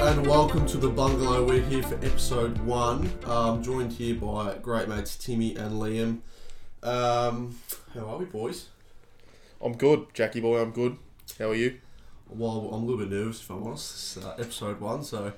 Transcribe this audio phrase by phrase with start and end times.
[0.00, 1.44] and welcome to the bungalow.
[1.44, 3.12] We're here for episode one.
[3.26, 6.20] Um, joined here by great mates Timmy and Liam.
[6.82, 7.58] Um,
[7.92, 8.68] how are we, boys?
[9.60, 10.62] I'm good, Jackie boy.
[10.62, 10.96] I'm good.
[11.38, 11.80] How are you?
[12.30, 14.16] Well, I'm a little bit nervous if I'm honest.
[14.16, 15.34] It's uh, episode one, so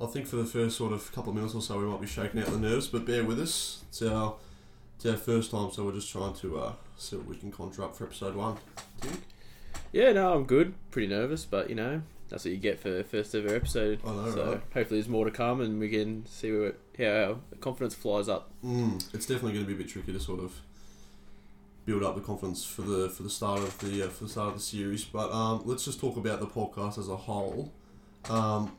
[0.00, 2.06] I think for the first sort of couple of minutes or so we might be
[2.06, 3.84] shaking out the nerves, but bear with us.
[3.90, 4.36] It's our,
[4.96, 7.84] it's our first time, so we're just trying to uh, see what we can conjure
[7.84, 8.56] up for episode one.
[9.02, 9.18] Timmy?
[9.92, 10.72] Yeah, no, I'm good.
[10.90, 12.00] Pretty nervous, but you know,
[12.34, 14.00] that's what you get for the first ever episode.
[14.04, 14.60] I know, so right?
[14.74, 18.50] hopefully there's more to come, and we can see where how our confidence flies up.
[18.64, 20.60] Mm, it's definitely going to be a bit tricky to sort of
[21.86, 24.48] build up the confidence for the for the start of the uh, for the start
[24.48, 25.04] of the series.
[25.04, 27.72] But um, let's just talk about the podcast as a whole.
[28.28, 28.76] Um,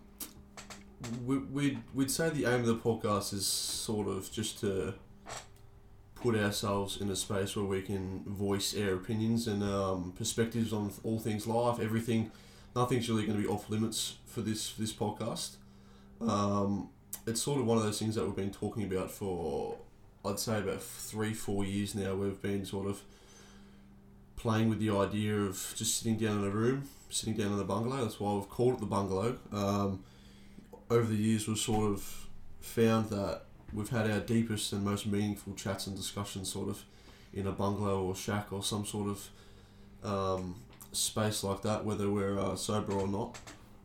[1.26, 4.96] we, we'd, we'd say the aim of the podcast is sort of just to
[6.16, 10.92] put ourselves in a space where we can voice our opinions and um, perspectives on
[11.04, 12.32] all things life, everything.
[12.76, 15.56] Nothing's really going to be off limits for this this podcast.
[16.22, 16.90] Um,
[17.26, 19.78] it's sort of one of those things that we've been talking about for
[20.26, 22.16] I'd say about three, four years now.
[22.16, 23.02] We've been sort of
[24.36, 27.64] playing with the idea of just sitting down in a room, sitting down in a
[27.64, 28.04] bungalow.
[28.04, 29.38] That's why we've called it the bungalow.
[29.52, 30.04] Um,
[30.90, 32.28] over the years, we've sort of
[32.60, 36.84] found that we've had our deepest and most meaningful chats and discussions sort of
[37.34, 39.30] in a bungalow or shack or some sort of
[40.04, 40.56] um,
[40.96, 43.38] space like that, whether we're uh, sober or not.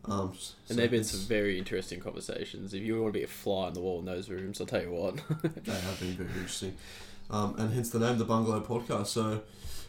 [0.05, 2.73] Um, so And there've been some very interesting conversations.
[2.73, 4.81] If you want to be a fly on the wall in those rooms, I'll tell
[4.81, 5.15] you what.
[5.63, 6.75] They have been very interesting.
[7.29, 9.07] Um, and hence the name, the Bungalow Podcast.
[9.07, 9.41] So,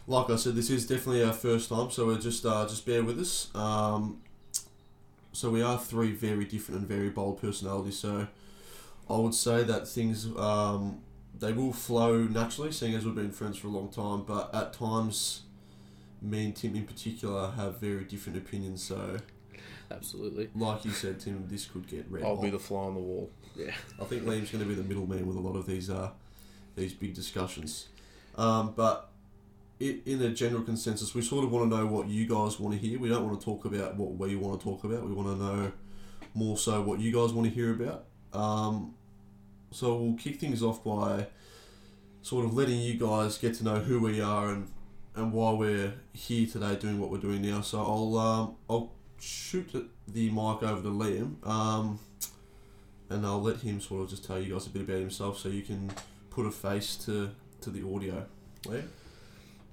[0.07, 3.03] like I said, this is definitely our first time, so we're just uh, just bear
[3.03, 3.53] with us.
[3.53, 4.21] Um,
[5.33, 7.99] so we are three very different and very bold personalities.
[7.99, 8.27] So,
[9.09, 11.01] I would say that things um,
[11.37, 14.23] they will flow naturally, seeing as we've been friends for a long time.
[14.23, 15.41] But at times,
[16.23, 18.83] me and Tim in particular have very different opinions.
[18.83, 19.17] So,
[19.91, 20.49] Absolutely.
[20.55, 22.23] like you said, Tim, this could get red.
[22.23, 22.43] I'll hot.
[22.43, 23.29] be the fly on the wall.
[23.55, 23.71] Yeah.
[24.01, 26.11] I think Liam's going to be the middleman with a lot of these uh,
[26.75, 27.89] these big discussions.
[28.35, 29.09] Um, but
[29.81, 32.73] i in a general consensus, we sort of want to know what you guys want
[32.73, 32.99] to hear.
[32.99, 35.03] We don't want to talk about what we want to talk about.
[35.03, 35.71] We want to know
[36.33, 38.05] more so what you guys want to hear about.
[38.33, 38.95] Um,
[39.71, 41.27] so we'll kick things off by
[42.21, 44.71] sort of letting you guys get to know who we are and
[45.15, 47.61] and why we're here today doing what we're doing now.
[47.61, 49.71] So I'll um, I'll shoot
[50.07, 51.45] the mic over to Liam.
[51.47, 51.99] Um,
[53.09, 55.49] and I'll let him sort of just tell you guys a bit about himself so
[55.49, 55.91] you can
[56.29, 57.29] put a face to,
[57.61, 58.25] to the audio.
[58.63, 58.87] Liam?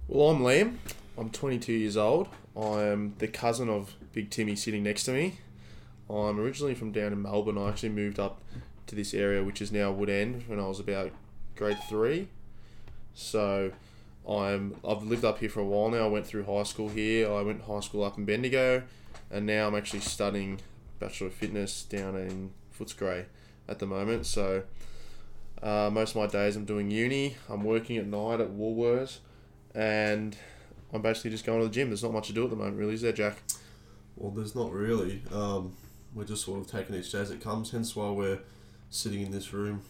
[0.08, 0.76] Well, I'm Liam.
[1.16, 2.28] I'm 22 years old.
[2.56, 5.38] I am the cousin of Big Timmy sitting next to me.
[6.08, 7.56] I'm originally from down in Melbourne.
[7.56, 8.42] I actually moved up
[8.88, 11.12] to this area, which is now Woodend, when I was about
[11.56, 12.28] grade three.
[13.14, 13.72] So
[14.30, 16.04] I'm I've lived up here for a while now.
[16.04, 17.30] I went through high school here.
[17.30, 18.82] I went high school up in Bendigo,
[19.30, 20.60] and now I'm actually studying
[21.00, 23.24] Bachelor of Fitness down in Footscray
[23.68, 24.26] at the moment.
[24.26, 24.62] So
[25.62, 27.36] uh, most of my days I'm doing uni.
[27.48, 29.18] I'm working at night at Woolworths,
[29.74, 30.36] and
[30.92, 31.88] I'm basically just going to the gym.
[31.88, 33.42] There's not much to do at the moment, really, is there, Jack?
[34.16, 35.22] Well, there's not really.
[35.32, 35.74] Um,
[36.14, 38.40] we're just sort of taking each day as it comes, hence why we're
[38.90, 39.82] sitting in this room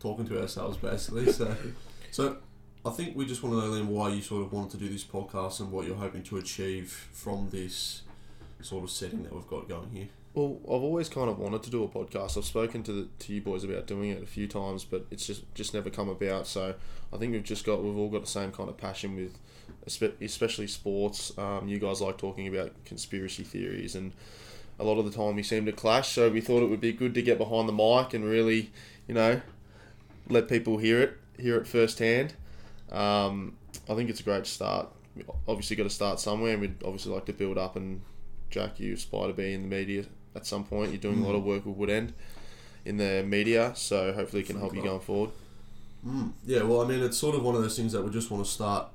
[0.00, 1.30] talking to ourselves, basically.
[1.32, 1.56] So,
[2.10, 2.36] so
[2.88, 4.88] I think we just want to know, Liam, why you sort of wanted to do
[4.88, 8.00] this podcast and what you're hoping to achieve from this
[8.62, 10.08] sort of setting that we've got going here.
[10.32, 12.38] Well, I've always kind of wanted to do a podcast.
[12.38, 15.26] I've spoken to the, to you boys about doing it a few times, but it's
[15.26, 16.46] just just never come about.
[16.46, 16.74] So
[17.12, 19.38] I think we've just got we've all got the same kind of passion with,
[20.20, 21.36] especially sports.
[21.36, 24.12] Um, you guys like talking about conspiracy theories, and
[24.78, 26.08] a lot of the time we seem to clash.
[26.10, 28.70] So we thought it would be good to get behind the mic and really,
[29.06, 29.42] you know,
[30.28, 32.34] let people hear it hear it firsthand.
[32.90, 33.56] Um,
[33.88, 34.88] I think it's a great start.
[35.46, 37.76] Obviously got to start somewhere, and we'd obviously like to build up.
[37.76, 38.02] And
[38.50, 40.04] Jack, you aspire to be in the media
[40.34, 40.90] at some point.
[40.90, 42.12] You're doing a lot of work with Woodend
[42.84, 45.30] in the media, so hopefully it can help you going forward.
[46.06, 46.32] Mm.
[46.46, 48.44] Yeah, well, I mean, it's sort of one of those things that we just want
[48.44, 48.88] to start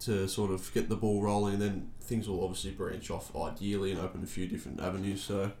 [0.00, 3.92] to sort of get the ball rolling, and then things will obviously branch off ideally
[3.92, 5.22] and open a few different avenues.
[5.22, 5.52] So,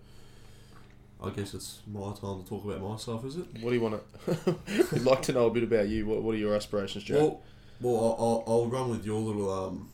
[1.22, 3.46] I guess it's my time to talk about myself, is it?
[3.60, 4.56] What do you want to?
[4.92, 6.06] We'd like to know a bit about you.
[6.06, 7.18] What What are your aspirations, Jack?
[7.18, 7.40] Well,
[7.80, 9.88] well, I'll, I'll, run with your little um,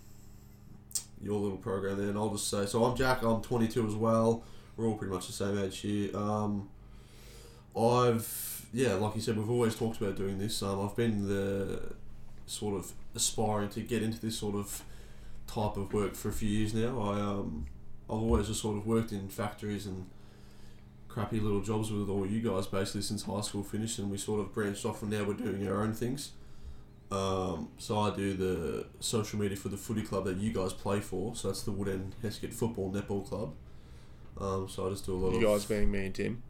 [1.21, 3.23] your little program there, and I'll just say, so I'm Jack.
[3.23, 4.43] I'm 22 as well.
[4.77, 6.17] We're all pretty much the same age here.
[6.17, 6.69] Um,
[7.77, 10.63] I've yeah, like you said, we've always talked about doing this.
[10.63, 11.81] Um, I've been the
[12.47, 14.83] sort of aspiring to get into this sort of
[15.47, 17.01] type of work for a few years now.
[17.01, 17.67] I um,
[18.09, 20.07] I've always just sort of worked in factories and
[21.09, 24.41] crappy little jobs with all you guys basically since high school finished, and we sort
[24.41, 26.33] of branched off, and now we're doing our own things.
[27.11, 31.01] Um, so I do the social media for the footy club that you guys play
[31.01, 31.35] for.
[31.35, 33.55] So that's the Woodend Hesket Football Netball Club.
[34.39, 36.43] Um, so I just do a lot You of guys being me and Tim.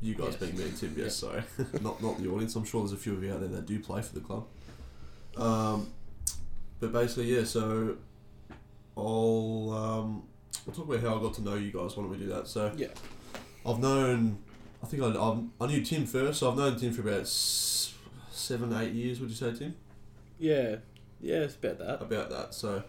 [0.00, 0.36] you guys Yes.
[0.36, 0.94] being me and Tim.
[0.96, 1.42] Yes, sorry,
[1.82, 2.54] not not the audience.
[2.54, 4.46] I'm sure there's a few of you out there that do play for the club.
[5.36, 5.88] Um,
[6.80, 7.42] but basically, yeah.
[7.44, 7.96] So
[8.96, 10.22] I'll um,
[10.66, 11.96] I'll talk about how I got to know you guys.
[11.96, 12.46] Why don't we do that?
[12.48, 12.88] So Yeah.
[13.66, 14.38] I've known.
[14.82, 16.40] I think I, I, I knew Tim first.
[16.40, 17.94] So I've known Tim for about s-
[18.30, 19.20] seven, eight years.
[19.20, 19.74] Would you say, Tim?
[20.38, 20.76] Yeah,
[21.20, 22.00] yeah, it's about that.
[22.02, 22.54] about that.
[22.54, 22.84] So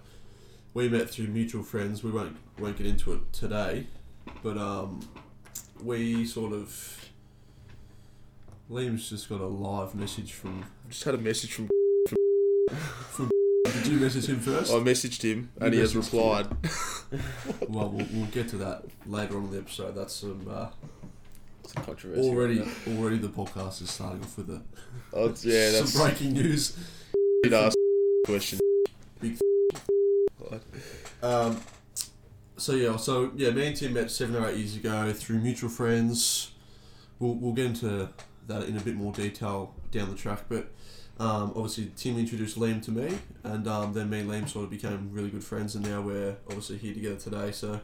[0.74, 2.04] we met through mutual friends.
[2.04, 3.88] We won't won't get into it today,
[4.44, 5.00] but um,
[5.84, 7.10] we sort of
[8.70, 10.64] Liam's just got a live message from.
[10.90, 11.70] Just had a message from.
[13.74, 14.72] Did you message him first?
[14.72, 16.48] I messaged him You and he has replied.
[17.68, 19.96] well, well, we'll get to that later on in the episode.
[19.96, 20.68] That's some uh,
[21.82, 22.22] controversy.
[22.22, 24.62] already already the podcast is starting off with a
[25.14, 26.78] Oh, yeah, that's some breaking news.
[27.44, 27.76] did ask
[28.26, 28.60] question.
[29.20, 29.38] Big
[31.22, 31.60] Um,
[32.58, 35.70] so yeah, so yeah, me and Tim met seven or eight years ago through mutual
[35.70, 36.52] friends.
[37.20, 38.10] We'll, we'll get into
[38.48, 40.72] that in a bit more detail down the track, but
[41.20, 44.72] um, obviously Tim introduced Liam to me, and um, then me and Liam sort of
[44.72, 47.52] became really good friends, and now we're obviously here together today.
[47.52, 47.82] So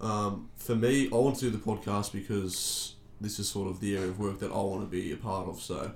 [0.00, 3.96] um, for me, I want to do the podcast because this is sort of the
[3.96, 5.60] area of work that I want to be a part of.
[5.60, 5.92] So.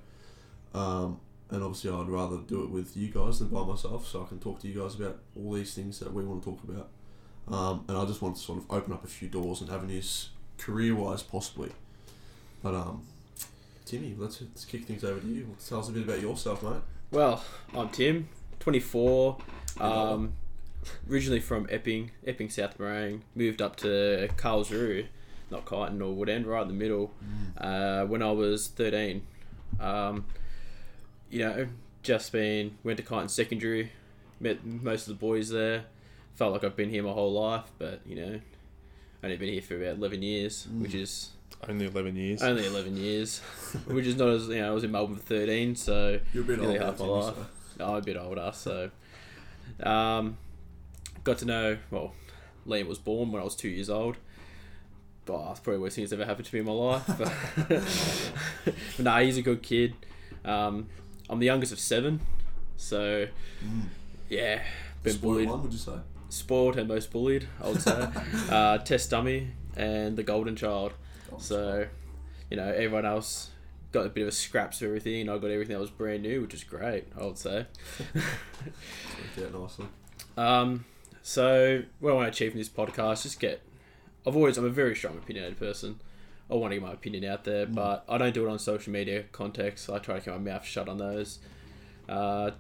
[0.75, 1.21] Um,
[1.53, 4.39] and obviously, I'd rather do it with you guys than by myself, so I can
[4.39, 6.89] talk to you guys about all these things that we want to talk about.
[7.47, 10.31] Um, and I just want to sort of open up a few doors and avenues,
[10.57, 11.71] career wise, possibly.
[12.63, 13.03] But um,
[13.85, 15.55] Timmy, let's, let's kick things over to you.
[15.67, 16.81] Tell us a bit about yourself, mate.
[17.11, 17.43] Well,
[17.75, 18.29] I'm Tim,
[18.61, 19.37] 24.
[19.81, 20.33] Um,
[21.11, 23.21] originally from Epping, Epping, South Morang.
[23.35, 25.07] Moved up to Carlsruhe,
[25.51, 27.13] not Kyneton or Woodend, right in the middle.
[27.59, 29.23] Uh, when I was 13.
[29.81, 30.25] Um,
[31.31, 31.67] you know,
[32.03, 33.93] just been went to Kyneton Secondary,
[34.41, 35.85] met most of the boys there.
[36.35, 38.41] Felt like I've been here my whole life, but you know,
[39.23, 40.81] only been here for about 11 years, Mm.
[40.83, 41.31] which is
[41.69, 42.43] Only eleven years.
[42.43, 43.39] only 11 years,
[43.87, 44.69] which is not as you know.
[44.71, 47.35] I was in Melbourne for 13, so You're a bit Nearly older, half my life.
[47.79, 48.91] so- I'm a bit older, so
[49.83, 50.37] um,
[51.25, 51.79] got to know.
[51.91, 52.13] Well,
[52.67, 54.17] Liam was born when I was two years old.
[55.25, 57.05] But that's probably the worst thing that's ever happened to me in my life.
[57.07, 57.33] But,
[57.69, 59.95] but nah, he's a good kid.
[60.45, 60.89] Um,
[61.31, 62.21] I'm the youngest of seven,
[62.77, 63.27] so
[63.65, 63.83] Mm.
[64.29, 64.61] yeah,
[65.05, 65.93] been Spoiled bullied, one, would you say?
[66.29, 67.47] spoiled, and most bullied.
[67.63, 68.09] I would say.
[68.51, 70.93] uh, test dummy and the golden child.
[71.39, 71.87] So,
[72.51, 73.51] you know, everyone else
[73.93, 76.23] got a bit of a scraps of everything, and I got everything that was brand
[76.23, 77.07] new, which is great.
[77.19, 77.67] I would say.
[78.15, 79.87] Worked out nicely.
[80.37, 80.85] Um,
[81.23, 83.61] so what I want to achieve in this podcast, just get.
[84.27, 86.01] I've always I'm a very strong opinionated person.
[86.51, 87.75] I want to get my opinion out there, Mm.
[87.75, 89.89] but I don't do it on social media context.
[89.91, 91.39] I try to keep my mouth shut on those.
[92.09, 92.51] Uh,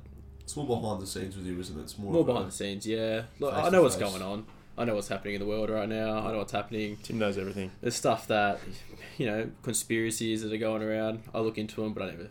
[0.41, 1.83] It's more behind the scenes with you, isn't it?
[1.83, 3.23] It's more, more of a- behind the scenes, yeah.
[3.39, 4.47] Look, I know what's going on.
[4.77, 6.19] I know what's happening in the world right now.
[6.27, 6.97] I know what's happening.
[7.03, 7.71] Tim knows everything.
[7.83, 8.59] There's stuff that,
[9.19, 11.23] you know, conspiracies that are going around.
[11.35, 12.29] I look into them, but I never,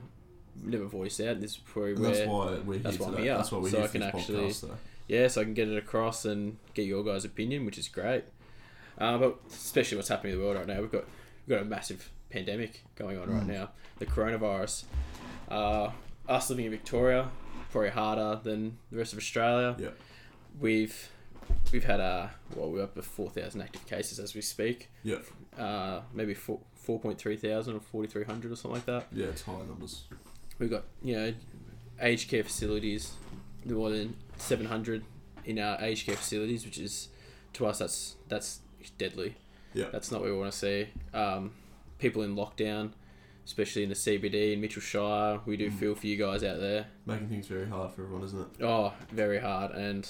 [0.64, 1.40] never voice out.
[1.40, 3.24] This is probably where that's why we're here that's why I'm today.
[3.26, 4.78] here, That's why we're so here I can this actually- podcast, though.
[5.08, 8.24] yeah, so I can get it across and get your guys' opinion, which is great.
[8.98, 11.06] Uh, but especially what's happening in the world right now, we've got
[11.48, 13.48] we've got a massive pandemic going on right Mm.
[13.48, 14.84] now, the coronavirus.
[15.50, 15.92] Uh,
[16.30, 17.30] us living in Victoria,
[17.72, 19.76] probably harder than the rest of Australia.
[19.80, 19.90] Yeah.
[20.60, 21.10] We've
[21.72, 24.90] we've had uh well we're up to four thousand active cases as we speak.
[25.04, 25.18] Yeah.
[25.58, 29.08] Uh, maybe four four point three thousand or forty three hundred or something like that.
[29.12, 30.04] Yeah, it's high numbers.
[30.60, 31.34] We've got you know
[32.02, 33.14] aged care facilities,
[33.66, 35.04] more than seven hundred
[35.46, 37.10] in our aged care facilities, which is
[37.54, 38.60] to us that's that's
[38.98, 39.36] deadly.
[39.74, 39.86] Yeah.
[39.92, 40.88] That's not what we want to see.
[41.14, 41.52] Um,
[41.98, 42.92] people in lockdown,
[43.46, 45.80] especially in the CBD in Mitchell Shire, we do Mm.
[45.80, 46.88] feel for you guys out there.
[47.06, 48.64] Making things very hard for everyone, isn't it?
[48.66, 49.72] Oh, very hard.
[49.72, 50.10] And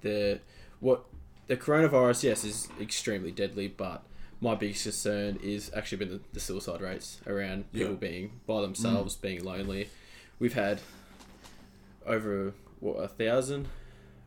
[0.00, 0.40] the
[0.80, 1.04] what
[1.46, 4.02] the coronavirus, yes, is extremely deadly, but
[4.40, 7.82] my biggest concern is actually been the, the suicide rates around Yeah.
[7.84, 9.20] people being by themselves, mm.
[9.20, 9.88] being lonely.
[10.38, 10.80] We've had
[12.06, 13.68] over what a thousand,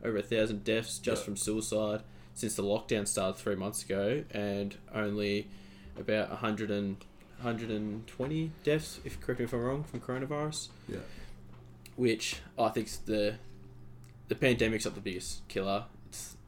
[0.04, 1.24] over a thousand deaths just Yeah.
[1.26, 2.02] from suicide
[2.34, 5.48] since the lockdown started three months ago, and only
[5.98, 6.96] about 100 and
[7.40, 10.98] 120 deaths, if correct me if I'm wrong, from coronavirus Yeah.
[11.96, 13.36] which I think the
[14.28, 15.84] the pandemic's not the biggest killer.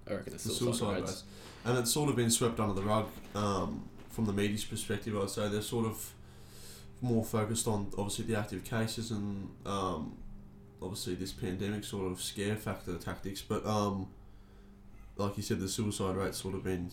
[0.06, 1.24] It's I reckon the The suicide, suicide rates.
[1.64, 5.30] And it's sort of been swept under the rug um, from the media's perspective, I'd
[5.30, 5.48] say.
[5.48, 6.12] They're sort of
[7.00, 10.16] more focused on, obviously, the active cases and um,
[10.80, 13.42] obviously this pandemic sort of scare factor tactics.
[13.42, 14.08] But um,
[15.16, 16.90] like you said, the suicide rate's sort of been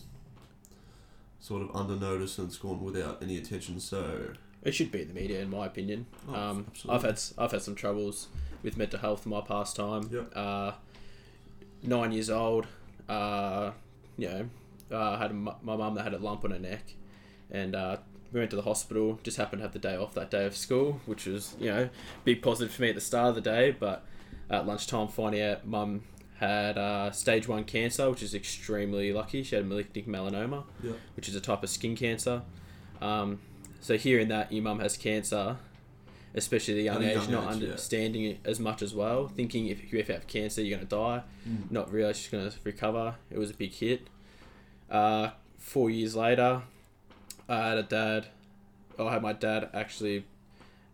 [1.40, 3.78] sort of under notice and it's gone without any attention.
[3.78, 6.06] So, It should be in the media, in my opinion.
[6.28, 6.66] Oh, um.
[6.88, 8.28] I've had I've had some troubles
[8.62, 10.08] with mental health in my past time.
[10.12, 10.32] Yep.
[10.34, 10.72] Uh,
[11.82, 12.66] nine years old.
[13.08, 13.72] Uh,
[14.16, 14.48] you know,
[14.96, 16.94] uh, had a, my mum that had a lump on her neck,
[17.50, 17.96] and uh,
[18.32, 19.18] we went to the hospital.
[19.22, 21.88] Just happened to have the day off that day of school, which was you know
[22.24, 23.70] big positive for me at the start of the day.
[23.72, 24.04] But
[24.50, 26.04] at lunchtime, finding out mum
[26.38, 29.42] had uh, stage one cancer, which is extremely lucky.
[29.42, 30.92] She had malignant melanoma, Yeah.
[31.16, 32.42] which is a type of skin cancer.
[33.00, 33.40] Um,
[33.80, 35.58] so hearing that your mum has cancer,
[36.34, 37.66] especially at a young age, young not age, yeah.
[37.68, 41.70] understanding it as much as well, thinking if you have cancer, you're gonna die, Mm.
[41.70, 43.16] not realize she's gonna recover.
[43.30, 44.08] It was a big hit.
[44.90, 46.62] Uh, four years later,
[47.48, 48.26] I had a dad.
[48.98, 50.24] I had my dad actually.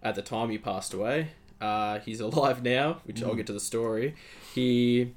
[0.02, 1.32] At the time, he passed away.
[1.61, 3.37] Uh, he's alive now, which I'll Mm.
[3.38, 4.14] get to the story.
[4.54, 5.12] He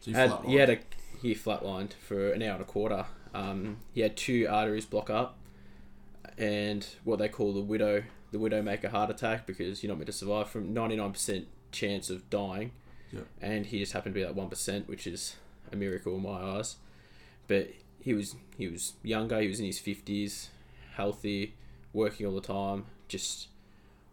[0.00, 0.48] So had, flatlined.
[0.48, 0.78] he had a
[1.22, 3.06] he flatlined for an hour and a quarter.
[3.34, 5.36] Um, he had two arteries block up,
[6.36, 10.12] and what they call the widow the widowmaker heart attack because you're not meant to
[10.12, 12.72] survive from ninety nine percent chance of dying,
[13.12, 13.20] Yeah.
[13.40, 15.36] and he just happened to be that one percent, which is
[15.72, 16.76] a miracle in my eyes.
[17.46, 17.70] But
[18.00, 19.40] he was he was younger.
[19.40, 20.50] He was in his fifties,
[20.94, 21.54] healthy,
[21.92, 22.86] working all the time.
[23.08, 23.48] Just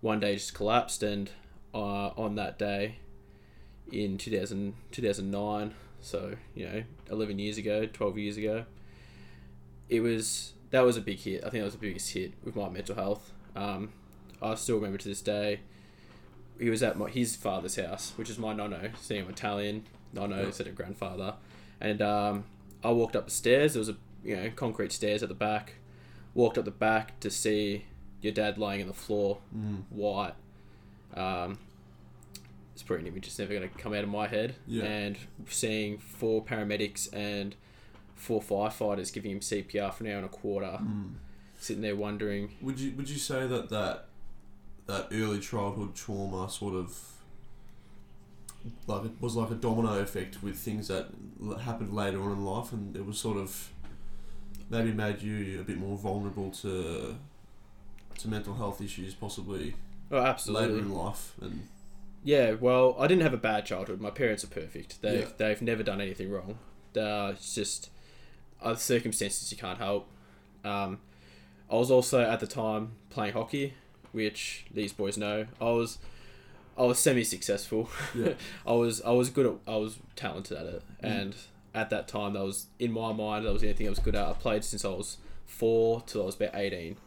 [0.01, 1.29] one day just collapsed, and
[1.73, 2.99] uh, on that day,
[3.91, 8.65] in 2000, 2009, so you know, eleven years ago, twelve years ago,
[9.89, 11.39] it was that was a big hit.
[11.43, 13.31] I think that was the biggest hit with my mental health.
[13.55, 13.91] Um,
[14.41, 15.61] I still remember to this day.
[16.59, 19.83] He was at my, his father's house, which is my nono, seeing him Italian.
[20.13, 20.45] Nono Yeah.
[20.45, 21.33] instead of grandfather,
[21.81, 22.45] and um,
[22.83, 23.73] I walked up the stairs.
[23.73, 25.73] There was a you know concrete stairs at the back.
[26.33, 27.83] Walked up the back to see
[28.21, 29.83] your dad lying on the floor, Mm.
[29.89, 30.33] white.
[31.13, 31.59] Um,
[32.73, 34.55] it's probably an image that's never going to come out of my head.
[34.67, 34.83] Yeah.
[34.83, 35.17] And
[35.49, 37.55] seeing four paramedics and
[38.15, 41.13] four firefighters giving him CPR for an hour and a quarter, Mm.
[41.57, 42.51] sitting there wondering.
[42.61, 44.07] Would you would you say that that
[44.87, 46.97] that early childhood trauma sort of
[48.87, 51.07] like it was like a domino effect with things that
[51.61, 53.69] happened later on in life, and it was sort of
[54.69, 57.15] maybe made you a bit more vulnerable to
[58.17, 59.75] to mental health issues, possibly
[60.11, 60.67] Oh, absolutely.
[60.69, 61.67] later in life, and
[62.23, 64.01] Yeah, well, I didn't have a bad childhood.
[64.01, 65.01] My parents are perfect.
[65.01, 65.29] They've Yeah.
[65.37, 66.57] they've never done anything wrong.
[66.97, 67.89] Uh, it's just
[68.61, 70.07] other circumstances you can't help.
[70.63, 70.99] Um,
[71.69, 73.73] I was also at the time playing hockey,
[74.15, 75.45] which these boys know.
[75.61, 75.99] I was
[76.77, 77.89] I was semi successful.
[78.15, 78.33] Yeah.
[78.67, 81.21] I was I was good at I was talented at it, Mm.
[81.21, 81.35] and
[81.75, 84.27] at that time that was in my mind that was anything I was good at.
[84.27, 86.97] I played since I was four till I was about eighteen,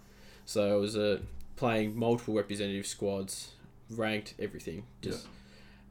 [0.45, 1.19] so I was uh,
[1.57, 3.53] playing multiple representative squads,
[3.91, 5.27] ranked everything, just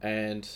[0.00, 0.48] and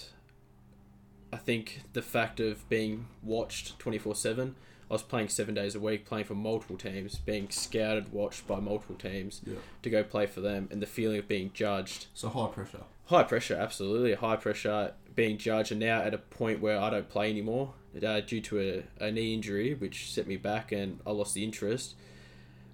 [1.33, 4.55] I think the fact of being watched twenty four seven.
[4.93, 8.61] I was playing seven days a week, playing for multiple teams, being scouted, watched by
[8.61, 12.09] multiple teams yeah, to go play for them, and the feeling of being judged.
[12.13, 12.83] so high pressure.
[13.07, 14.13] High pressure, absolutely.
[14.13, 17.73] High pressure, being judged, and now at a point where I don't play anymore
[18.07, 21.43] uh, due to a, a knee injury, which set me back and I lost the
[21.43, 21.95] interest.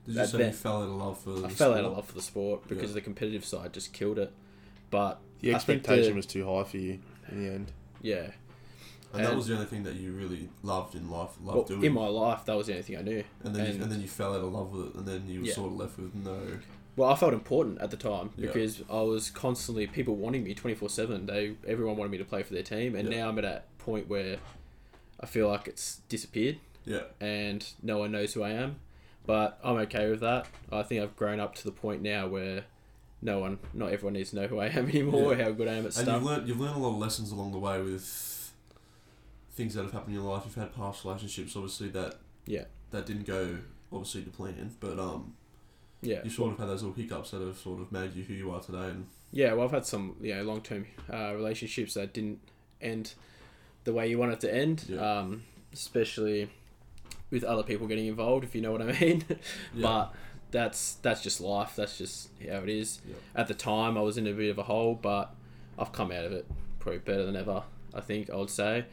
[0.04, 1.30] Did you That say bet- you fell out of love for?
[1.30, 1.84] I the fell out sport?
[1.84, 2.94] of love for the sport because Yeah.
[2.94, 4.32] the competitive side just killed it.
[4.90, 6.98] But The expectation the- was too high for you
[7.30, 7.72] in the end.
[8.02, 8.32] yeah,
[9.12, 11.84] and that was the only thing that you really loved in life, loved well, doing.
[11.84, 13.24] in my life, that was the only thing I knew.
[13.44, 15.26] and then and- you, and then you fell out of love with it, and then
[15.28, 15.54] you were Yeah.
[15.54, 16.38] sort of left with no.
[16.96, 18.46] Well, I felt important at the time Yeah.
[18.48, 21.26] because I was constantly people wanting me twenty four seven.
[21.26, 23.20] They everyone wanted me to play for their team, and Yeah.
[23.20, 24.38] now I'm at a point where
[25.20, 26.58] I feel like it's disappeared.
[26.84, 28.76] Yeah, and no one knows who I am.
[29.26, 30.46] But I'm okay with that.
[30.72, 32.64] I think I've grown up to the point now where
[33.20, 35.44] no one, not everyone needs to know who I am anymore, Yeah.
[35.44, 36.06] how good I am at and stuff.
[36.14, 38.02] you've learned you've learned a lot of lessons along the way with
[39.58, 40.44] things that have happened in your life.
[40.46, 42.14] You've had past relationships, obviously that
[42.46, 42.64] Yeah.
[42.92, 43.58] that didn't go
[43.92, 45.34] obviously to plan, but um,
[46.00, 48.34] yeah, you sort of had those little hiccups that have sort of made you who
[48.34, 48.88] you are today.
[48.90, 49.52] And yeah.
[49.54, 52.38] Well, I've had some you know long term uh, relationships that didn't
[52.80, 53.14] end
[53.84, 54.84] the way you want it to end.
[54.88, 55.18] Yeah.
[55.18, 56.48] Um, especially
[57.30, 59.24] with other people getting involved, if you know what I mean.
[59.28, 59.36] yeah,
[59.82, 60.14] But
[60.50, 61.74] that's that's just life.
[61.76, 63.00] That's just how it is.
[63.06, 63.14] Yeah.
[63.34, 65.34] At the time, I was in a bit of a hole, but
[65.78, 66.46] I've come out of it
[66.78, 67.64] probably better than ever.
[67.94, 68.84] I think I would say.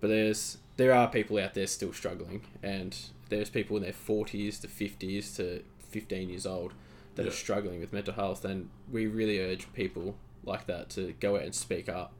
[0.00, 2.96] But there's there are people out there still struggling, and
[3.28, 6.72] there's people in their forties to fifties to fifteen years old
[7.14, 7.28] that Yeah.
[7.28, 11.42] are struggling with mental health, and we really urge people like that to go out
[11.42, 12.12] and speak up.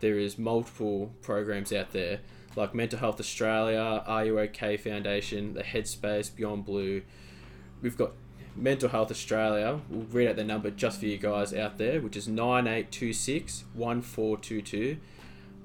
[0.00, 2.20] There is multiple programs out there
[2.56, 7.02] like Mental Health Australia, Are You OK Foundation, the Headspace, Beyond Blue.
[7.82, 8.12] We've got
[8.54, 9.80] Mental Health Australia.
[9.88, 14.98] We'll read out the number just for you guys out there, which is 9826 1422.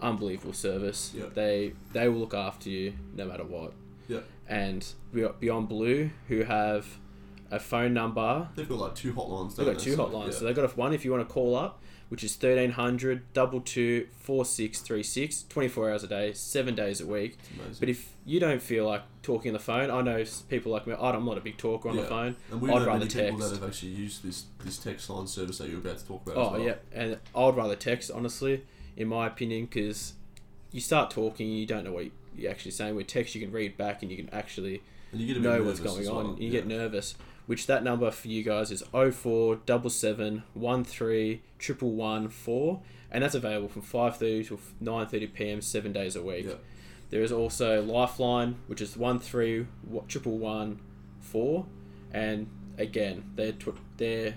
[0.01, 1.11] Unbelievable service.
[1.15, 1.25] Yeah.
[1.33, 3.73] They they will look after you no matter what.
[4.07, 4.19] Yeah.
[4.47, 6.87] And we got Beyond Blue, who have
[7.51, 8.47] a phone number.
[8.55, 9.55] They've got like two hotlines.
[9.55, 10.25] They've got two So, hotlines.
[10.27, 10.31] yeah.
[10.31, 13.59] So they've got a one if you want to call up, which is 1300 double
[13.61, 17.37] two four six three six, 24 hours a day, seven days a week.
[17.79, 20.95] But if you don't feel like talking on the phone, I know people like me.
[20.97, 22.35] Oh, I'm not a big talker on the phone.
[22.51, 23.49] and we I'd know rather many people text.
[23.53, 26.37] that have actually used this this text line service that you're about to talk about.
[26.37, 26.61] Oh as well.
[26.61, 28.63] yeah, and I'd rather text honestly,
[28.99, 30.13] in my opinion, because
[30.71, 32.05] you start talking, you don't know what
[32.37, 32.95] you're actually saying.
[32.95, 36.01] With text, you can read back and you can actually you get know what's going
[36.01, 36.37] as on.
[36.37, 36.51] You yeah.
[36.51, 37.15] get nervous.
[37.47, 41.41] Which that number for you guys is 0477 13
[41.81, 42.79] 111
[43.11, 45.61] and that's available from 5:30 to 9:30 p.m.
[45.61, 46.45] seven days a week.
[46.47, 46.55] Yeah.
[47.09, 49.65] There is also Lifeline, which is one three
[50.07, 50.79] triple one
[51.21, 51.65] four,
[52.13, 54.35] and again they're tw- they're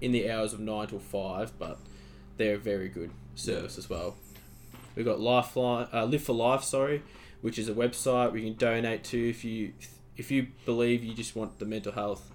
[0.00, 1.78] in the hours of nine till five, but
[2.38, 4.16] they're very good service as well.
[4.96, 7.02] We've got Lifeline, uh, Live for Life, sorry,
[7.42, 9.72] which is a website you can donate to if you
[10.16, 12.30] if you believe you just want the mental health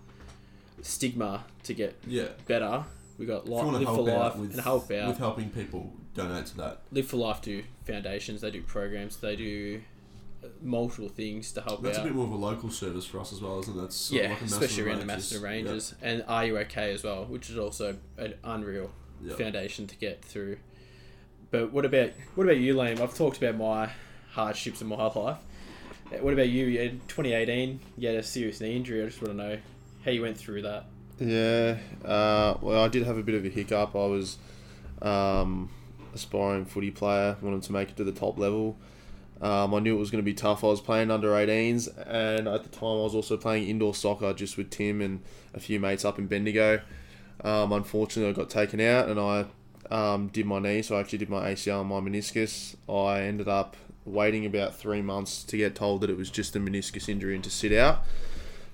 [0.82, 2.30] stigma to get Yeah.
[2.48, 2.86] better.
[3.18, 5.08] We've got Li- Live for Life with, and help out.
[5.10, 6.82] with helping people donate to that.
[6.92, 9.82] Live for Life do foundations, they do programs, they do
[10.44, 11.84] uh, multiple things to help out.
[11.84, 12.06] That's out.
[12.06, 13.82] a bit more of a local service for us as well, isn't it?
[13.82, 15.06] That's yeah, like especially around the.
[15.06, 18.92] Macedon Ranges and Are You Okay as well, which is also an unreal
[19.24, 19.36] Yeah.
[19.36, 20.58] foundation to get through.
[21.52, 23.00] But what about what about you, Liam?
[23.00, 23.92] I've talked about my
[24.32, 25.16] hardships in my life.
[25.18, 26.80] Uh, What about you?
[26.80, 29.02] In 2018, you had a serious knee injury.
[29.02, 29.58] I just want to know
[30.06, 30.86] how you went through that.
[31.20, 33.96] Yeah, uh, well, I did have a bit of a hiccup.
[33.96, 34.38] I was
[35.04, 35.70] um,
[36.16, 38.78] aspiring footy player, wanted to make it to the top level.
[39.40, 40.64] Um, I knew it was going to be tough.
[40.64, 44.34] I was playing under 18s, and at the time, I was also playing indoor soccer
[44.34, 45.22] just with Tim and
[45.54, 46.82] a few mates up in Bendigo.
[47.44, 49.46] Um, unfortunately, I got taken out, and I
[49.92, 50.82] um, did my knee.
[50.82, 52.76] So I actually did my ACL and my meniscus.
[52.90, 56.60] I ended up waiting about three months to get told that it was just a
[56.60, 58.04] meniscus injury and to sit out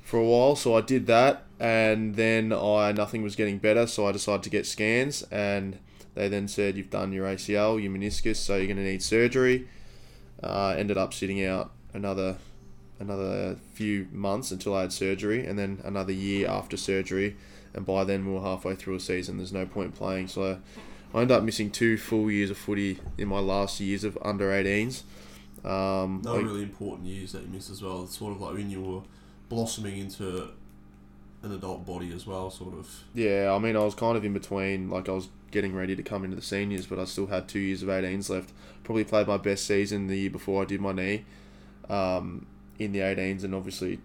[0.03, 0.55] for a while.
[0.55, 3.87] So I did that, and then I nothing was getting better.
[3.87, 5.79] So I decided to get scans, and
[6.13, 9.67] they then said you've done your ACL, your meniscus, so you're going to need surgery.
[10.41, 12.37] Uh, ended up sitting out another
[12.99, 17.35] another few months until I had surgery, and then another year after surgery.
[17.73, 19.37] And by then we were halfway through a season.
[19.37, 20.59] There's no point playing, so
[21.13, 24.49] I ended up missing two full years of footy in my last years of under
[24.51, 25.03] 18s.
[25.63, 28.03] Um, They were I- really important years that you missed as well.
[28.03, 29.01] It's sort of like when you were
[29.49, 30.49] blossoming into
[31.43, 33.03] an adult body as well, sort of.
[33.13, 34.89] Yeah, I mean, I was kind of in between.
[34.89, 37.59] Like, I was getting ready to come into the seniors, but I still had two
[37.59, 38.51] years of 18s left.
[38.83, 41.25] Probably played my best season the year before I did my knee
[41.89, 42.45] um,
[42.79, 43.99] in the 18s, and obviously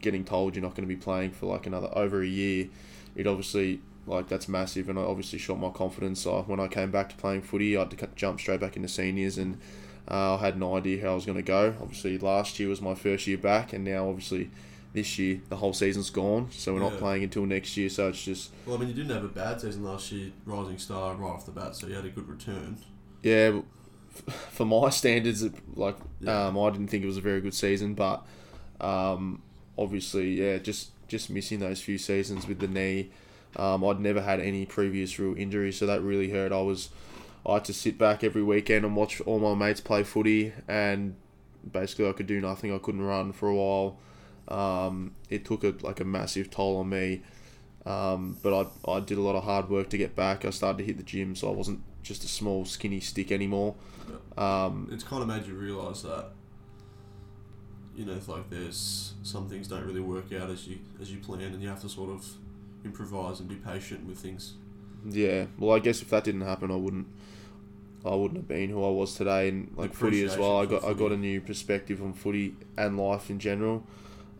[0.00, 2.68] getting told you're not going to be playing for like another over a year,
[3.16, 6.20] it obviously like that's massive, and I obviously shot my confidence.
[6.22, 8.88] So when I came back to playing footy, I had to jump straight back into
[8.88, 9.58] seniors, and
[10.10, 11.74] uh, I had no idea how I was going to go.
[11.80, 14.50] Obviously, last year was my first year back, and now obviously
[14.92, 17.88] this year the whole season's gone, so we're not playing until next year.
[17.88, 20.78] So it's just Well, I mean, you didn't have a bad season last year, rising
[20.78, 22.76] star right off the bat, so you had a good return.
[23.22, 23.60] Yeah,
[24.50, 26.46] for my standards, like Yeah.
[26.46, 28.24] um, I didn't think it was a very good season, but
[28.80, 29.42] um,
[29.78, 33.10] obviously, yeah, just just missing those few seasons with the knee.
[33.56, 36.52] Um, I'd never had any previous real injuries, so that really hurt.
[36.52, 36.90] I was
[37.46, 41.14] I had to sit back every weekend and watch all my mates play footy, and
[41.70, 42.74] basically I could do nothing.
[42.74, 43.98] I couldn't run for a while.
[44.48, 47.22] Um, it took a like a massive toll on me.
[47.86, 50.46] Um, but I, I did a lot of hard work to get back.
[50.46, 53.74] I started to hit the gym, so I wasn't just a small, skinny stick anymore.
[54.38, 56.30] Um, It's kind of made you realise that,
[57.94, 61.42] you know, like there's some things don't really work out as you as you plan,
[61.42, 62.26] and you have to sort of
[62.84, 64.54] improvise and be patient with things.
[65.08, 67.06] yeah, well, I guess if that didn't happen, I wouldn't,
[68.04, 69.48] I wouldn't have been who I was today.
[69.48, 72.98] And like footy as well, I got I got a new perspective on footy and
[72.98, 73.86] life in general.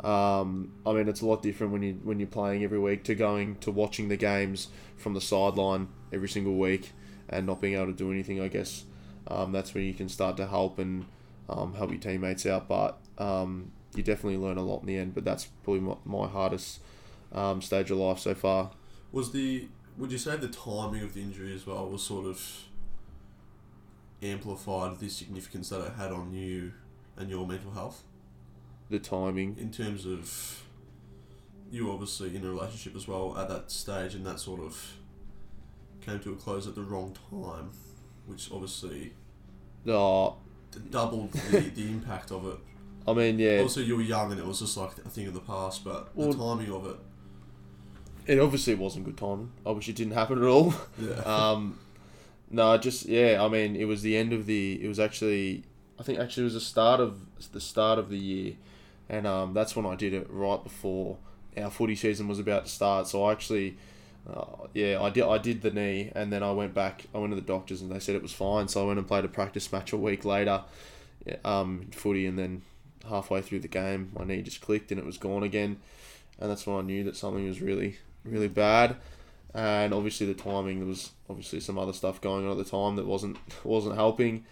[0.02, 3.14] Um, I mean, it's a lot different when you when you're playing every week to
[3.14, 6.92] going to watching the games from the sideline every single week
[7.28, 8.40] and not being able to do anything.
[8.40, 8.85] I guess
[9.28, 11.07] um, that's when you can start to help and
[11.48, 12.68] um, help your teammates out.
[12.68, 15.14] But um, you definitely learn a lot in the end.
[15.14, 16.80] But that's probably my, my hardest
[17.35, 18.70] um, stage of life so far.
[19.12, 19.68] Was the
[19.99, 22.40] would you say the timing of the injury as well was sort of
[24.23, 26.73] amplified the significance that it had on you
[27.16, 28.03] and your mental health
[28.90, 29.57] The timing.
[29.59, 30.62] in terms of
[31.70, 34.94] you obviously in a relationship as well at that stage and that sort of
[36.01, 37.70] came to a close at the wrong time,
[38.27, 39.12] which obviously
[39.87, 40.37] Oh,
[40.70, 42.59] d- doubled the, the impact of it.
[43.07, 45.35] I mean, yeah, Also, you were young and it was just like a thing of
[45.35, 46.97] the past, but Well- the timing of it,
[48.27, 49.53] it obviously wasn't good timing.
[49.67, 50.75] I wish it didn't happen at all.
[50.99, 51.15] yeah.
[51.25, 51.79] um,
[52.51, 53.43] no, just yeah.
[53.43, 54.83] I mean, it was the end of the.
[54.83, 55.65] It was actually,
[55.99, 57.21] I think actually it was the start of
[57.53, 58.55] the start of the year,
[59.09, 61.19] and um, that's when I did it right before
[61.57, 63.07] our footy season was about to start.
[63.09, 63.77] So I actually,
[64.33, 67.05] uh, yeah, I did I did the knee, and then I went back.
[67.15, 68.69] I went to the doctors, and they said it was fine.
[68.69, 70.63] So I went and played a practice match a week later,
[71.45, 72.63] um, footy, and then
[73.09, 75.79] halfway through the game, my knee just clicked and it was gone again,
[76.39, 78.97] and that's when I knew that something was really really bad.
[79.55, 82.97] And obviously the timing there was obviously some other stuff going on at the time
[82.97, 84.45] that wasn't wasn't helping,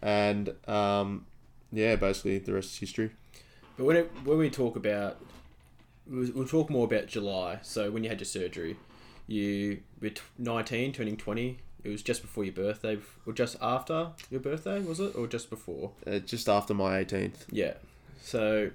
[0.00, 1.26] and um,
[1.72, 3.10] yeah, basically the rest is history.
[3.76, 5.18] But when it, when we talk about,
[6.06, 7.58] we'll, talk more about July.
[7.62, 8.76] So when you had your surgery,
[9.26, 11.58] you were 19, turning 20.
[11.82, 15.16] It was just before your birthday, or just after your birthday, was it?
[15.16, 15.90] Or just before?
[16.06, 17.44] Uh, just after my 18th.
[17.50, 17.74] Yeah.
[18.22, 18.70] So,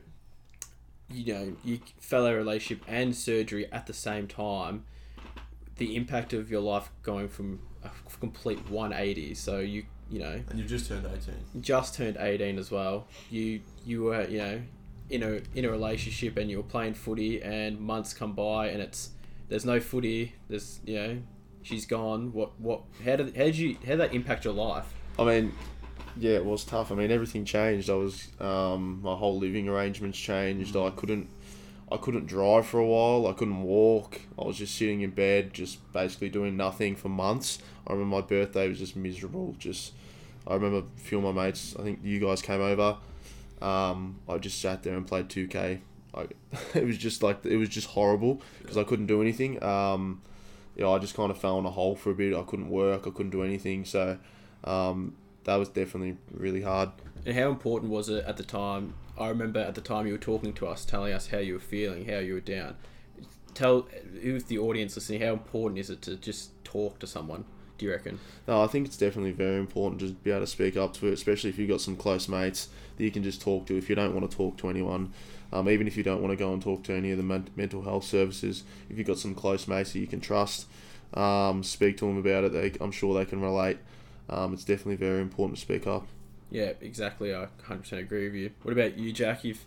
[1.12, 4.86] you know, you fell out of relationship and surgery at the same time.
[5.78, 9.34] The impact of your life going from a complete 180.
[9.36, 11.62] So you, you know, And you've just turned 18.
[11.62, 13.08] just turned 18 as well.
[13.30, 14.62] You you were you know
[15.10, 18.82] in a in a relationship and you were playing footy and months come by and
[18.82, 19.12] it's
[19.48, 20.34] there's no footy.
[20.50, 21.18] There's you know
[21.62, 22.34] she's gone.
[22.34, 24.94] What what how did how did you how did that impact your life?
[25.18, 25.54] I mean,
[26.18, 26.92] yeah, it was tough.
[26.92, 27.90] I mean, everything changed.
[27.90, 30.76] I was um, my whole living arrangements changed.
[30.76, 31.30] I couldn't
[31.92, 33.28] I couldn't drive for a while.
[33.28, 34.22] I couldn't walk.
[34.38, 37.60] I was just sitting in bed, just basically doing nothing for months.
[37.88, 39.56] I remember my birthday was just miserable.
[39.58, 39.94] Just
[40.46, 41.76] I remember a few of my mates.
[41.80, 42.98] I think you guys came over.
[43.62, 45.82] Um, I just sat there and played two K.
[46.74, 49.62] It was just like it was just horrible because I couldn't do anything.
[49.64, 50.22] Um,
[50.76, 52.36] you know, I just kind of fell in a hole for a bit.
[52.36, 53.08] I couldn't work.
[53.08, 53.86] I couldn't do anything.
[53.86, 54.18] So
[54.64, 56.90] um, that was definitely really hard.
[57.26, 58.94] And how important was it at the time?
[59.18, 61.60] I remember at the time you were talking to us, telling us how you were
[61.60, 62.76] feeling, how you were down.
[63.54, 63.88] Tell
[64.22, 65.22] who's the audience listening.
[65.22, 67.46] How important is it to just talk to someone?
[67.78, 68.20] Do you reckon?
[68.48, 71.14] No, I think it's definitely very important to be able to speak up to it,
[71.14, 73.78] especially if you've got some close mates that you can just talk to.
[73.78, 75.14] If you don't want to talk to anyone,
[75.52, 77.50] um, even if you don't want to go and talk to any of the men-
[77.56, 80.68] mental health services, if you've got some close mates that you can trust,
[81.14, 82.54] um, speak to them about it.
[82.54, 83.78] They, I'm sure they can relate.
[84.30, 86.08] Um, it's definitely very important to speak up.
[86.52, 87.34] Yeah, exactly.
[87.34, 88.52] I 100% agree with you.
[88.64, 89.44] What about you, Jack?
[89.44, 89.66] You've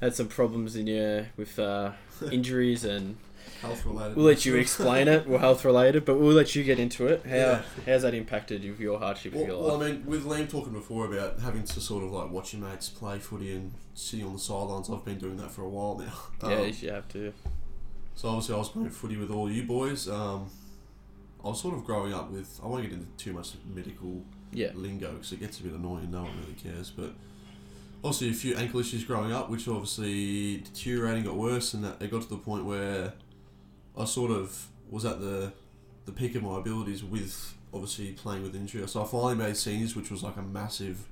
[0.00, 1.92] had some problems in your with uh,
[2.32, 3.16] injuries, and
[3.62, 4.16] Health related.
[4.16, 5.26] we'll let you explain it.
[5.26, 7.24] We're health related, but we'll let you get into it.
[7.26, 7.62] How Yeah.
[7.86, 9.88] how's that impacted you- your hardship of Well, your well, life?
[9.88, 12.88] I mean, with Liam talking before about having to sort of like watch your mates
[12.88, 16.48] play footy and sitting on the sidelines, I've been doing that for a while now.
[16.48, 17.32] yeah, Um, you have to.
[18.14, 20.08] So obviously, I was playing footy with all you boys.
[20.08, 20.50] Um,
[21.44, 22.60] I was sort of growing up with.
[22.62, 24.22] I won't get into too much medical
[24.52, 26.10] Yeah, lingo because it gets a bit annoying.
[26.10, 26.90] No one really cares.
[26.90, 27.12] But
[28.02, 32.10] also a few ankle issues growing up, which obviously deteriorating, got worse, and that it
[32.10, 33.12] got to the point where
[33.96, 35.52] I sort of was at the
[36.06, 38.86] the peak of my abilities with obviously playing with injury.
[38.88, 41.06] So I finally made seniors, which was like a massive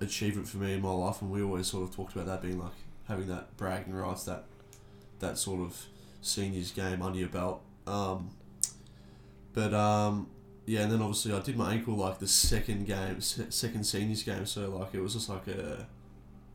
[0.00, 2.58] achievement for me in my life, and we always sort of talked about that being
[2.58, 2.72] like
[3.08, 4.44] having that bragging rights, that
[5.20, 5.86] that sort of
[6.20, 7.62] seniors game under your belt.
[7.86, 8.30] Um,
[9.56, 10.28] but um,
[10.66, 14.44] yeah, and then obviously I did my ankle like the second game, second seniors game.
[14.44, 15.86] So like it was just like a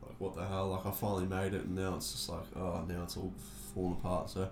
[0.06, 0.68] like what the hell?
[0.68, 3.34] Like I finally made it, and now it's just like oh, now it's all
[3.74, 4.30] falling apart.
[4.30, 4.48] So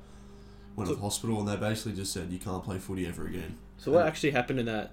[0.75, 3.57] went to the hospital, and they basically just said you can't play footy ever again.
[3.79, 4.91] So what actually happened in that?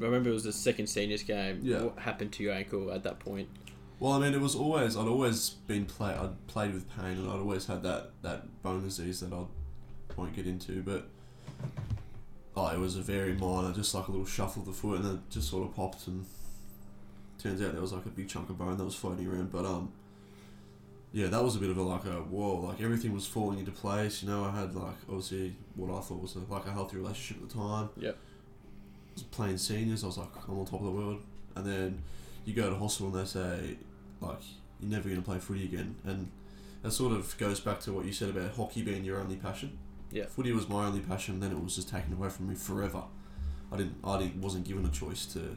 [0.00, 1.60] I remember it was the second seniors game.
[1.62, 1.82] Yeah.
[1.82, 3.48] What happened to your ankle at that point?
[4.00, 7.30] Well, I mean, it was always I'd always been play I'd played with pain, and
[7.30, 9.44] I'd always had that that bone disease that I
[10.16, 11.08] won't get into, but.
[12.68, 15.14] It was a very minor, just like a little shuffle of the foot, and then
[15.14, 16.26] it just sort of popped, and
[17.38, 19.50] turns out there was like a big chunk of bone that was floating around.
[19.50, 19.92] But um,
[21.12, 23.72] yeah, that was a bit of a like a whoa, like everything was falling into
[23.72, 24.22] place.
[24.22, 27.42] You know, I had like obviously what I thought was a, like a healthy relationship
[27.42, 27.88] at the time.
[27.96, 28.16] Yep.
[28.16, 30.04] I was playing seniors.
[30.04, 31.20] I was like, I'm on top of the world,
[31.56, 32.02] and then
[32.44, 33.76] you go to hospital and they say
[34.20, 34.40] like
[34.80, 36.30] you're never going to play footy again, and
[36.82, 39.78] that sort of goes back to what you said about hockey being your only passion.
[40.10, 40.26] Yeah.
[40.26, 41.40] Footy was my only passion.
[41.40, 43.02] Then it was just taken away from me forever.
[43.72, 43.96] I didn't.
[44.04, 45.56] I didn't, wasn't given a choice to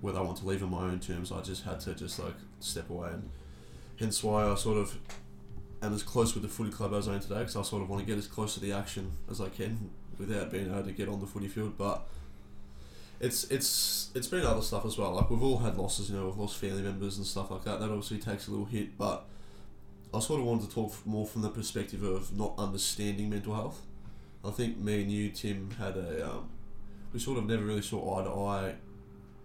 [0.00, 1.32] whether I want to leave on my own terms.
[1.32, 3.28] I just had to just like step away, and
[3.98, 4.96] hence why I sort of
[5.82, 7.40] am as close with the footy club as I am today.
[7.40, 9.90] Because I sort of want to get as close to the action as I can
[10.18, 11.76] without being able to get on the footy field.
[11.76, 12.06] But
[13.18, 15.12] it's it's it's been other stuff as well.
[15.14, 16.10] Like we've all had losses.
[16.10, 17.80] You know, we've lost family members and stuff like that.
[17.80, 19.26] That obviously takes a little hit, but.
[20.14, 23.82] I sort of wanted to talk more from the perspective of not understanding mental health.
[24.44, 26.48] I think me and you, Tim, had a um,
[27.12, 28.74] we sort of never really saw eye to eye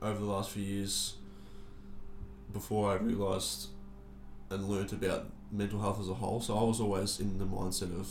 [0.01, 1.15] over the last few years.
[2.51, 3.69] Before I realised
[4.49, 7.97] and learnt about mental health as a whole, so I was always in the mindset
[7.97, 8.09] of,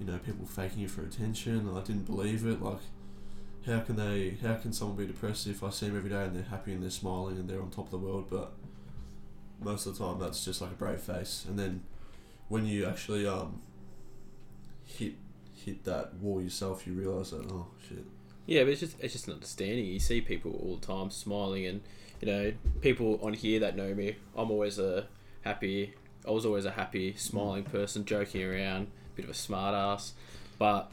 [0.00, 1.58] you know, people faking it for attention.
[1.68, 2.60] And I didn't believe it.
[2.60, 2.80] Like,
[3.64, 4.36] how can they?
[4.42, 6.82] How can someone be depressed if I see them every day and they're happy and
[6.82, 8.26] they're smiling and they're on top of the world?
[8.28, 8.52] But
[9.60, 11.44] most of the time, that's just like a brave face.
[11.48, 11.82] And then
[12.48, 13.60] when you actually um,
[14.84, 15.14] hit
[15.64, 18.04] hit that wall yourself, you realise that oh shit.
[18.46, 19.86] Yeah, but it's just it's just an understanding.
[19.86, 21.80] You see people all the time smiling, and
[22.20, 24.16] you know people on here that know me.
[24.36, 25.06] I'm always a
[25.42, 25.94] happy.
[26.26, 30.14] I was always a happy, smiling person, joking around, bit of a smart ass.
[30.58, 30.90] But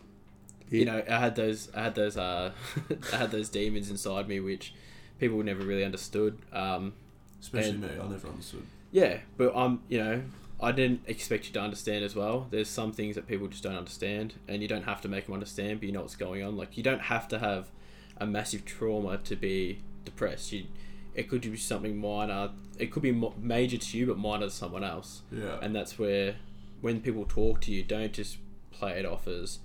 [0.70, 2.52] you know, I had those, I had those, uh,
[3.14, 4.74] I had those demons inside me, which
[5.20, 6.38] people never really understood.
[6.54, 6.94] Um,
[7.42, 8.64] Especially And- me, I never understood.
[8.92, 10.24] yeah, but I'm, you know,
[10.62, 12.48] I didn't expect you to understand as well.
[12.52, 15.34] There's some things that people just don't understand, and you don't have to make them
[15.34, 16.56] understand, but you know what's going on.
[16.56, 17.70] Like you don't have to have
[18.18, 20.52] a massive trauma to be depressed.
[20.52, 20.66] You,
[21.16, 22.52] it could be something minor.
[22.78, 25.24] It could be major to you, but minor to someone else.
[25.32, 25.58] Yeah.
[25.62, 26.36] And that's where,
[26.82, 28.38] when people talk to you, don't just
[28.72, 29.60] play it off as,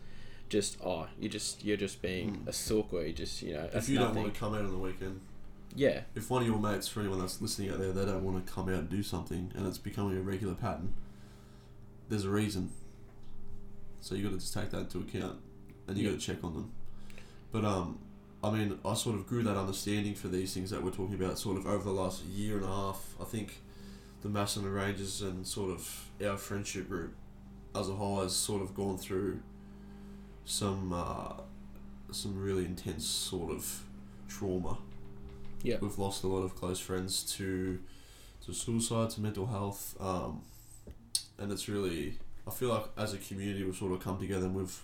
[0.49, 2.49] just oh, you just you're just being hmm.
[2.49, 4.15] a sook, or you just you know if you nothing.
[4.15, 5.21] don't want to come out on the weekend,
[5.75, 8.45] yeah, if one of your mates, for anyone that's listening out there, they don't want
[8.45, 10.95] to come out and do something, and it's becoming a regular pattern,
[12.09, 12.71] there's a reason.
[14.01, 15.39] So you got to just take that into account,
[15.89, 16.11] and you Yeah.
[16.13, 16.71] got to check on them.
[17.53, 17.99] But um,
[18.45, 21.39] I mean, I sort of grew that understanding for these things that we're talking about,
[21.39, 23.15] sort of over the last year and a half.
[23.21, 23.61] I think
[24.23, 27.15] the Macedon Ranges and sort of our friendship group
[27.75, 29.41] as a whole has sort of gone through
[30.45, 31.35] some uh,
[32.13, 33.83] some really intense sort of
[34.29, 34.79] trauma.
[35.63, 35.77] Yeah.
[35.81, 37.81] We've lost a lot of close friends to
[38.45, 40.43] to suicide, to mental health, um,
[41.39, 44.55] and it's really I feel like as a community we've sort of come together and
[44.55, 44.81] we've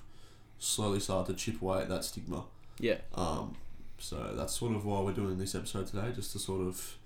[0.59, 2.45] slowly started to chip away at that stigma.
[2.79, 3.57] yeah, Um,
[3.99, 6.97] so that's sort of why we're doing this episode today, just to sort of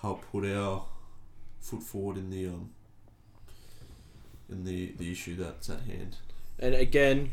[0.00, 0.84] help put our
[1.60, 2.70] foot forward in the um,
[4.48, 6.16] in the the issue that's at hand.
[6.58, 7.32] And again,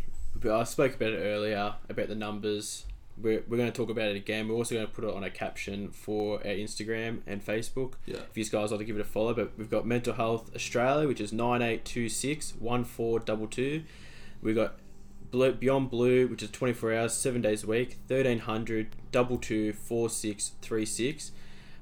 [0.49, 2.85] I spoke about it earlier about the numbers.
[3.21, 4.47] We're, we're going to talk about it again.
[4.47, 7.93] We're also going to put it on a caption for our Instagram and Facebook.
[8.05, 8.17] Yeah.
[8.29, 11.07] If you guys like to give it a follow, but we've got Mental Health Australia,
[11.07, 13.83] which is 9826 1422.
[14.41, 14.75] We've got
[15.31, 21.31] Blue, Beyond Blue, which is 24 hours, 7 days a week, 1300 22 4636.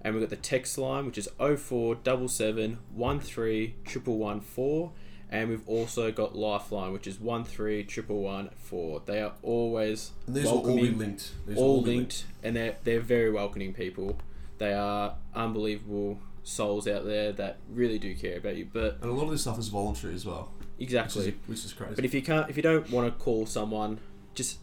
[0.01, 3.73] And we've got the text line, which is 0477 13
[4.05, 4.91] 114.
[5.29, 9.01] And we've also got Lifeline, which is 13 114.
[9.05, 11.31] They are always And these will all be welcoming linked.
[11.47, 14.17] These all be linked, and they're they're very welcoming people.
[14.57, 18.67] They are unbelievable souls out there that really do care about you.
[18.71, 21.29] But And a lot of this stuff is voluntary as well, which exactly.
[21.29, 21.95] is, which is crazy.
[21.95, 23.99] But if you can't, if you don't want to call someone,
[24.35, 24.59] just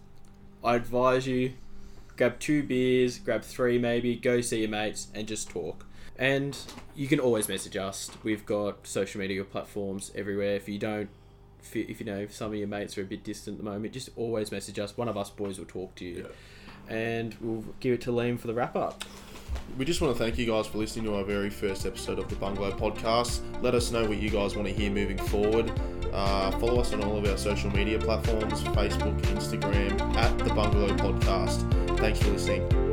[0.62, 1.54] I advise you
[2.16, 5.86] grab two beers, grab three maybe, go see your mates, and just talk.
[6.18, 6.56] And
[6.94, 8.10] you can always message us.
[8.22, 10.56] We've got social media platforms everywhere.
[10.56, 11.08] If you don't,
[11.62, 13.64] if you, if you know if some of your mates are a bit distant at
[13.64, 14.96] the moment, just always message us.
[14.96, 16.28] One of us boys will talk to you,
[16.88, 19.04] and we'll give it to Liam for the wrap up.
[19.78, 22.28] We just want to thank you guys for listening to our very first episode of
[22.28, 23.40] the Bungalow Podcast.
[23.62, 25.72] Let us know what you guys want to hear moving forward.
[26.12, 30.94] Uh, follow us on all of our social media platforms Facebook, Instagram, at the Bungalow
[30.96, 31.98] Podcast.
[31.98, 32.91] Thanks for listening.